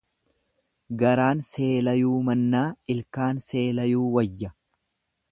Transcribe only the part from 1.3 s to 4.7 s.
seelayuu mannaa ilkaan seelayuu wayya.